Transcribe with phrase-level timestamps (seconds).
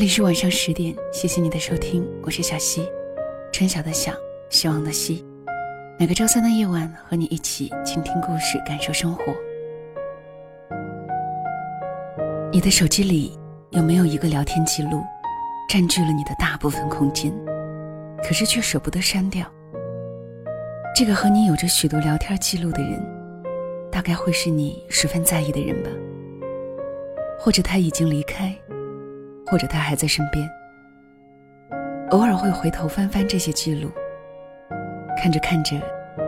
[0.00, 2.88] 这里是晚上十点，谢谢你的收听，我是小溪，
[3.52, 4.10] 春晓的晓，
[4.48, 5.22] 希望的希。
[5.98, 9.24] 每个周三的夜晚，和你一起倾听故事，感受生活。
[12.50, 13.38] 你的手机里
[13.72, 15.02] 有没有一个聊天记录，
[15.68, 17.30] 占据了你的大部分空间，
[18.22, 19.46] 可是却舍不得删掉？
[20.96, 22.98] 这个和你有着许多聊天记录的人，
[23.92, 25.90] 大概会是你十分在意的人吧？
[27.38, 28.56] 或者他已经离开，
[29.46, 30.48] 或者他还在身边。
[32.10, 33.90] 偶尔会回头翻翻这些记录，
[35.16, 35.80] 看着看着，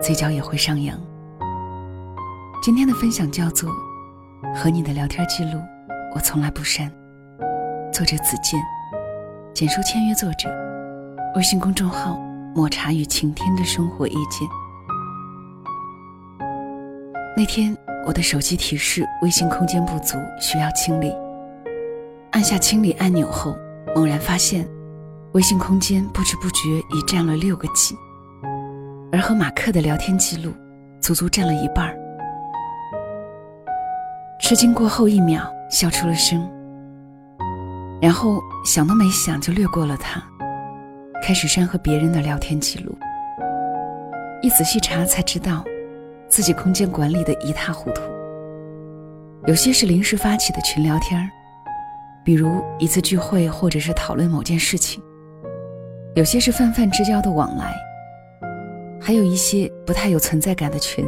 [0.00, 0.98] 嘴角也会上扬。
[2.62, 3.70] 今天的分享叫做
[4.54, 5.58] 《和你的聊天记录》。
[6.14, 6.90] 我从来不删。
[7.92, 8.60] 作者子健，
[9.54, 10.50] 简书签约作者，
[11.34, 12.18] 微信公众号
[12.54, 14.48] “抹茶与晴天”的生活意见。
[17.36, 21.14] 那天我的手机提示微信空间不足，需要清理。
[22.32, 23.56] 按下清理按钮后，
[23.94, 24.68] 猛然发现
[25.32, 27.94] 微信空间不知不觉已占了六个 G，
[29.12, 30.52] 而和马克的聊天记录
[31.00, 31.96] 足足占了一半儿。
[34.40, 35.50] 吃惊过后一秒。
[35.72, 36.50] 笑出了声，
[38.02, 40.20] 然后想都没想就略过了他，
[41.22, 42.92] 开始删和别人的聊天记录。
[44.42, 45.64] 一仔细查才知道，
[46.28, 48.02] 自己空间管理的一塌糊涂。
[49.46, 51.30] 有些是临时发起的群聊天儿
[52.24, 55.00] 比如一次聚会或者是讨论某件事情；
[56.14, 57.74] 有些是泛泛之交的往来，
[59.00, 61.04] 还有一些不太有存在感的群。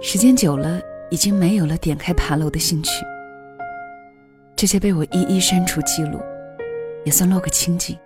[0.00, 3.04] 时间久了，已经没有了点开爬楼的兴趣。
[4.56, 6.20] 这些被我一一删除记录，
[7.04, 7.98] 也算落个清净。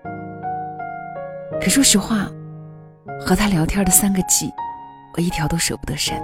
[1.60, 2.28] 可说实话，
[3.20, 4.50] 和他聊天的三个 G，
[5.16, 6.20] 我一条都舍不得删。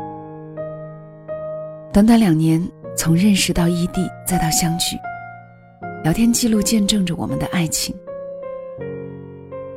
[1.93, 4.97] 短短两年，从认识到异地，再到相聚，
[6.03, 7.95] 聊天记录见证着我们的爱情。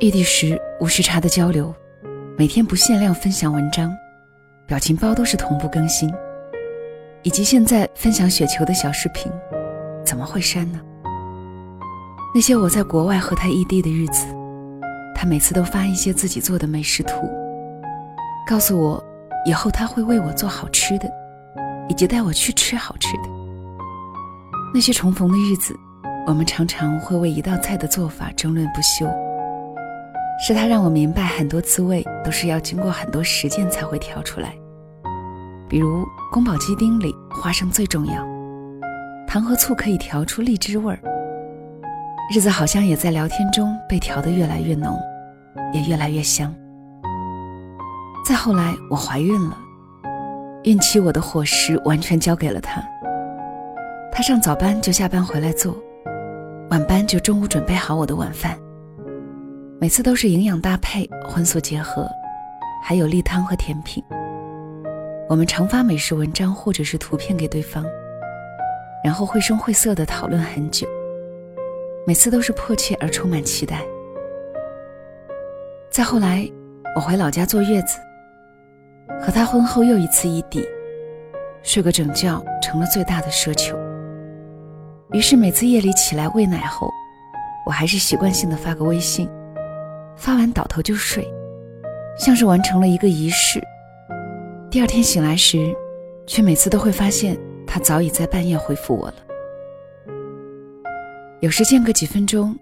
[0.00, 1.72] 异地时无时差的交流，
[2.38, 3.94] 每天不限量分享文章，
[4.66, 6.10] 表情包都是同步更新，
[7.22, 9.30] 以及现在分享雪球的小视频。
[10.02, 10.80] 怎么会删呢？
[12.34, 14.26] 那些我在国外和他异地的日子，
[15.14, 17.28] 他每次都发一些自己做的美食图，
[18.48, 19.02] 告诉我
[19.44, 21.10] 以后他会为我做好吃的，
[21.90, 23.28] 以及带我去吃好吃的。
[24.72, 25.78] 那些重逢的日子，
[26.26, 29.06] 我们常常会为一道菜的做法争论不休。
[30.46, 34.54] 是他让我明白，很多滋味都是要经过很多实践才会调出来。
[35.68, 38.14] 比如宫保鸡丁里，花生最重要。
[39.26, 40.98] 糖和醋可以调出荔枝味儿，
[42.32, 44.98] 日子好像也在聊天中被调得越来越浓，
[45.72, 46.54] 也越来越香。
[48.26, 49.56] 再后来，我怀孕了，
[50.62, 52.82] 孕期我的伙食完全交给了他。
[54.10, 55.76] 他上早班就下班回来做，
[56.74, 58.58] 晚班就中午准备好我的晚饭。
[59.80, 62.10] 每次都是营养搭配，荤素结合，
[62.82, 64.02] 还有例汤和甜品。
[65.28, 67.84] 我们常发美食文章或者是图片给对方。
[69.04, 70.84] 然后绘声绘色的讨论很久，
[72.04, 73.80] 每次都是迫切而充满期待。
[75.92, 76.44] 再后来，
[76.96, 78.00] 我回老家坐月子，
[79.20, 80.66] 和他婚后又一次异地，
[81.62, 83.78] 睡个整觉成了最大的奢求。
[85.12, 86.90] 于是每次夜里起来喂奶后，
[87.66, 89.28] 我还是习惯性的发个微信，
[90.16, 91.26] 发完倒头就睡，
[92.18, 93.62] 像是完成了一个仪式。
[94.70, 95.72] 第二天醒来时，
[96.26, 97.38] 却每次都会发现。
[97.66, 99.14] 他早已在半夜回复我了，
[101.40, 102.56] 有时间隔几分钟，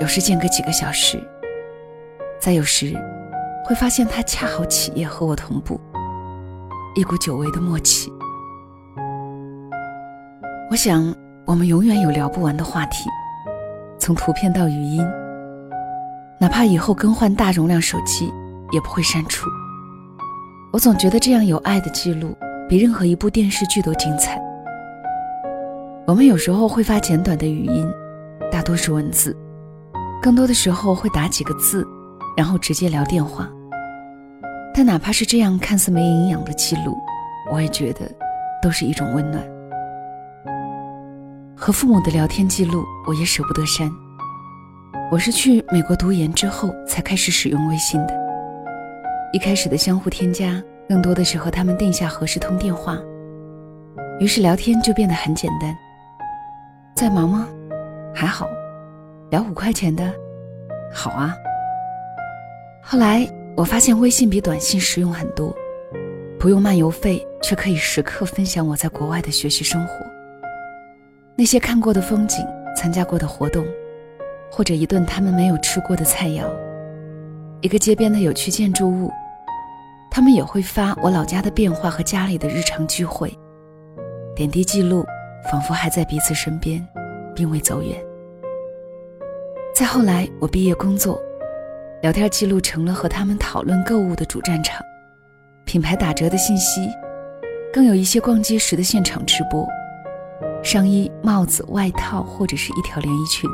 [0.00, 1.18] 有时间隔几个小时，
[2.38, 2.94] 再有时，
[3.64, 5.80] 会发现他恰好起夜和我同步，
[6.94, 8.12] 一股久违的默契。
[10.70, 11.14] 我想，
[11.46, 13.08] 我们永远有聊不完的话题，
[13.98, 15.04] 从图片到语音，
[16.38, 18.32] 哪怕以后更换大容量手机，
[18.70, 19.48] 也不会删除。
[20.72, 22.36] 我总觉得这样有爱的记录，
[22.68, 24.40] 比任何一部电视剧都精彩。
[26.06, 27.90] 我们有时候会发简短的语音，
[28.52, 29.36] 大多是文字，
[30.22, 31.86] 更多的时候会打几个字，
[32.36, 33.48] 然后直接聊电话。
[34.72, 36.96] 但哪怕是这样看似没营养的记录，
[37.50, 38.00] 我也觉得
[38.62, 39.42] 都是一种温暖。
[41.62, 43.86] 和父母的聊天记录，我也舍不得删。
[45.12, 48.14] 我是去美国读研之后才开始使用微信的，
[49.30, 52.98] 一开始的相互添加，更多的是和他们定下何时通电话，
[54.18, 55.76] 于是聊天就变得很简单。
[56.94, 57.46] 在忙吗？
[58.14, 58.48] 还好，
[59.30, 60.10] 聊五块钱的，
[60.90, 61.34] 好啊。
[62.82, 65.54] 后来我发现微信比短信实用很多，
[66.38, 69.94] 不用漫游费，却可以时刻分享我在国外的学习生活。
[71.40, 72.46] 那些看过的风景、
[72.76, 73.64] 参加过的活动，
[74.52, 76.44] 或者一顿他们没有吃过的菜肴，
[77.62, 79.10] 一个街边的有趣建筑物。
[80.10, 83.34] 他们也会发我老家的变化和家里的日常聚会，
[84.36, 85.02] 点滴记录，
[85.50, 86.86] 仿佛还在彼此身边，
[87.34, 87.96] 并未走远。
[89.74, 91.18] 再后来，我毕业工作，
[92.02, 94.78] 聊天记录成了和他们讨论购物的主战场，
[95.64, 96.86] 品牌打折的信息，
[97.72, 99.66] 更有一些逛街时的现场直播，
[100.62, 103.48] 上衣、帽子、外套或者是一条连衣裙。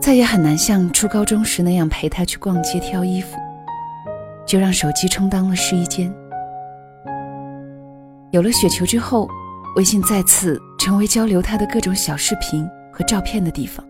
[0.00, 3.36] 再也很难像初高中时那样陪他去逛街挑衣服。
[4.46, 6.12] 就让手机充当了试衣间。
[8.32, 9.28] 有了雪球之后，
[9.76, 13.86] 微信再次成为交流他的各种小视频和照片的地方。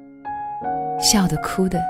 [1.01, 1.81] 笑的、哭的，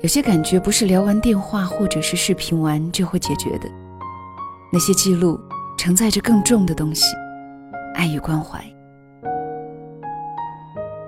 [0.00, 3.68] 有些感觉不是聊完电话或者是视频完就会解决的。
[4.72, 5.38] 那些记录
[5.76, 7.04] 承载着更重的东西，
[7.94, 8.58] 爱与关怀。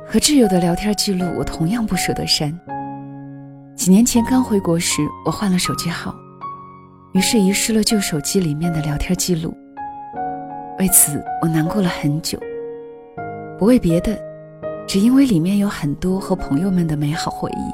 [0.07, 2.53] 和挚友的聊天记录，我同样不舍得删。
[3.75, 6.15] 几年前刚回国时，我换了手机号，
[7.13, 9.57] 于是遗失了旧手机里面的聊天记录。
[10.79, 12.39] 为此，我难过了很久。
[13.59, 14.19] 不为别的，
[14.87, 17.73] 只因为里面有很多和朋友们的美好回忆。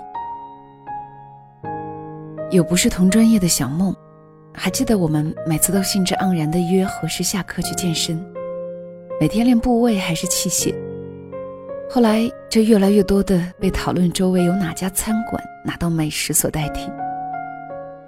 [2.54, 3.94] 有不是同专业的小梦，
[4.54, 8.24] 还记得我们每次都兴致盎然地约何时下课去健身，
[9.20, 10.72] 每天练部位还是器械。
[11.90, 16.88] 后来，这越来越多的被讨论周围有哪家餐馆拿到美食所代替，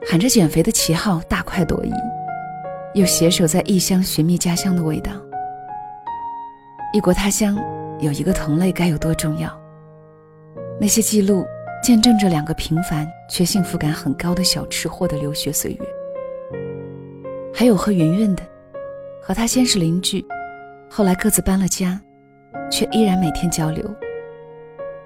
[0.09, 1.93] 喊着减肥的旗号大快朵颐，
[2.95, 5.11] 又携手在异乡寻觅家乡的味道。
[6.93, 7.59] 异国他乡
[7.99, 9.51] 有一个同类该有多重要？
[10.81, 11.45] 那些记录
[11.83, 15.81] 见证着两个平凡却幸福感很高的小吃货的留学岁月。
[17.53, 18.45] 还有和云云的，
[19.21, 20.25] 和他先是邻居，
[20.91, 21.99] 后来各自搬了家。
[22.71, 23.85] 却依然每天交流。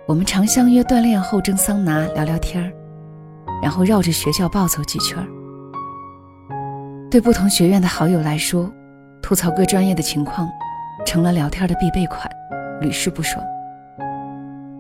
[0.07, 2.71] 我们常相约锻炼后蒸桑拿聊聊天儿，
[3.63, 5.27] 然后绕着学校暴走几圈儿。
[7.11, 8.71] 对不同学院的好友来说，
[9.23, 10.47] 吐槽各专业的情况，
[11.07, 12.31] 成了聊天的必备款，
[12.83, 13.43] 屡试不爽。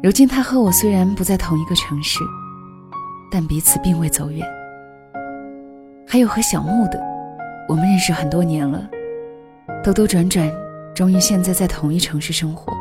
[0.03, 2.21] 如今他和我虽然不在同一个城市，
[3.31, 4.47] 但彼此并未走远。
[6.07, 7.03] 还有和小木的，
[7.67, 8.87] 我们认识很多年了，
[9.83, 10.53] 兜兜转转。
[10.95, 12.73] 终于现在在同一城市生活，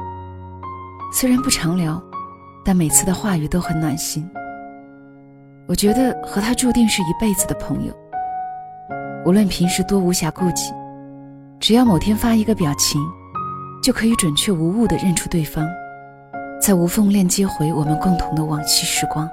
[1.12, 2.00] 虽然不常聊，
[2.64, 4.30] 但每次的话语都很暖心。
[5.68, 7.94] 我觉得和他注定是一辈子的朋友。
[9.26, 10.72] 无论平时多无暇顾及，
[11.60, 13.02] 只要某天发一个表情，
[13.82, 15.68] 就可以准确无误地认出对方，
[16.62, 19.28] 再无缝链接回我们共同的往昔时光。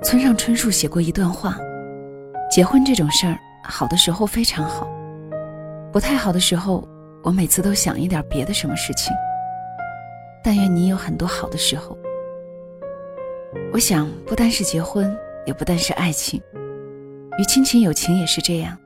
[0.00, 1.56] 村上春树写过一段话：
[2.48, 4.86] 结婚这种事儿，好的时候非常好。
[5.92, 6.82] 不太好的时候，
[7.22, 9.12] 我每次都想一点别的什么事情。
[10.42, 11.96] 但愿你有很多好的时候。
[13.74, 16.42] 我想，不单是结婚，也不单是爱情，
[17.38, 18.76] 与亲情友情也是这样。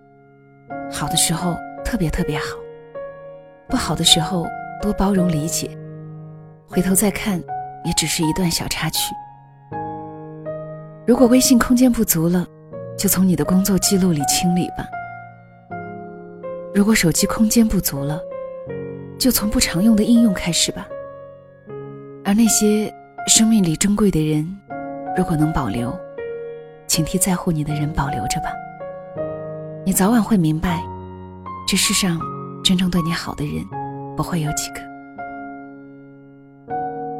[0.90, 2.56] 好的时候特别特别好，
[3.68, 4.44] 不好的时候
[4.82, 5.70] 多包容理解。
[6.66, 7.40] 回头再看，
[7.84, 9.14] 也只是一段小插曲。
[11.06, 12.44] 如果微信空间不足了，
[12.98, 14.84] 就从你的工作记录里清理吧。
[16.76, 18.20] 如果手机空间不足了，
[19.18, 20.86] 就从不常用的应用开始吧。
[22.22, 22.94] 而那些
[23.28, 24.46] 生命里珍贵的人，
[25.16, 25.98] 如果能保留，
[26.86, 28.50] 请替在乎你的人保留着吧。
[29.86, 30.84] 你早晚会明白，
[31.66, 32.20] 这世上
[32.62, 33.64] 真正对你好的人，
[34.14, 34.80] 不会有几个。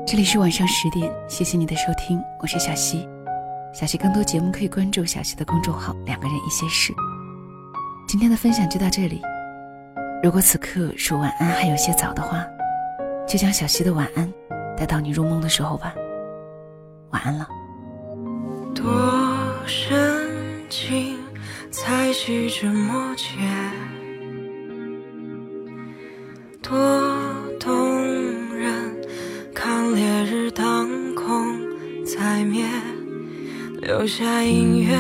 [0.07, 3.09] 这里是晚上十点，谢谢你的收听，我是小溪。
[3.73, 6.93] 小溪更多节目可以关注小溪的公众号“两个人一些事”。
[8.07, 9.19] 今天的分享就到这里。
[10.23, 12.45] 如果此刻说晚安还有些早的话，
[13.29, 14.33] 就将小溪的晚安
[14.77, 15.95] 带到你入梦的时候吧。
[17.11, 17.47] 晚安了。
[18.75, 18.85] 多
[19.67, 20.29] 深
[20.69, 21.17] 情
[21.71, 23.27] 才细枝末节，
[26.63, 26.73] 多
[27.61, 28.73] 动人
[29.55, 31.57] 看烈日当空
[32.05, 32.65] 才灭，
[33.81, 34.97] 留下音乐，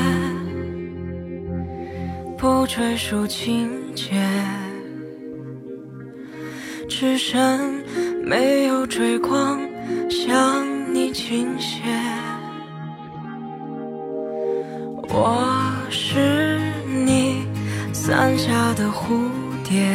[2.38, 4.12] 不赘述情节。
[6.98, 7.84] 只剩
[8.24, 9.60] 没有追光
[10.08, 11.82] 向你倾斜。
[15.10, 16.58] 我是
[17.04, 17.44] 你
[17.92, 19.28] 伞下的蝴
[19.62, 19.92] 蝶，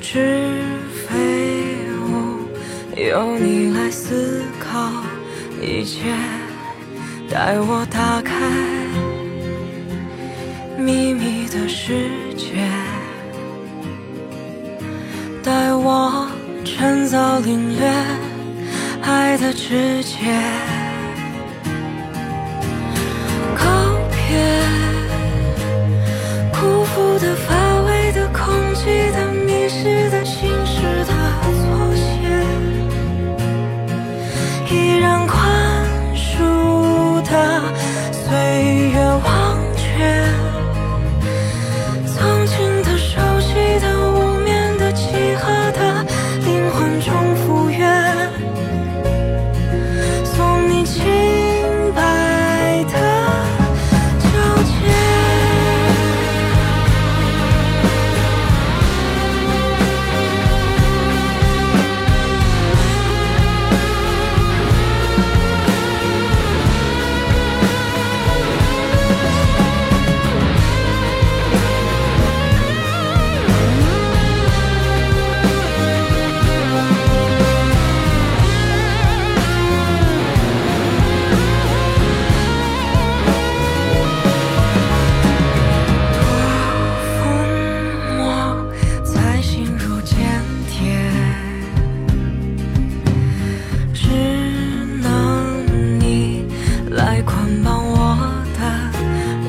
[0.00, 0.50] 纸
[0.88, 1.76] 飞
[2.08, 2.38] 舞，
[2.96, 4.90] 由你来思考
[5.60, 6.10] 一切，
[7.28, 8.34] 带我打开
[10.78, 12.66] 秘密的世界。
[15.46, 16.28] 带我
[16.64, 17.88] 趁早领略
[19.00, 20.75] 爱的直接。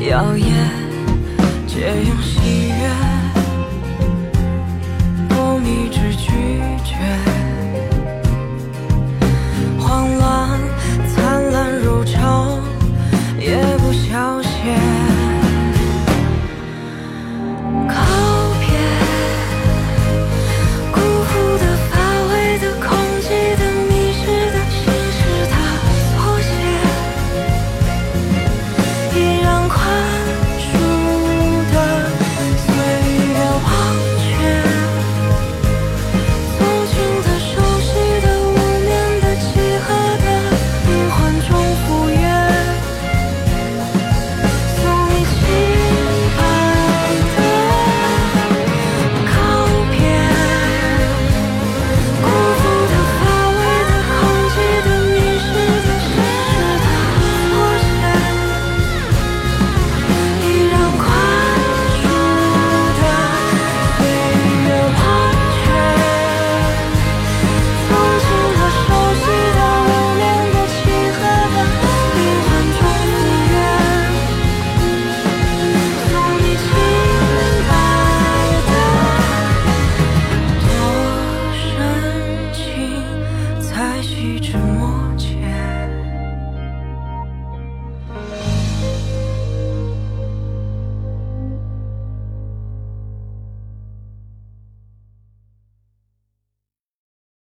[0.07, 0.56] 耀眼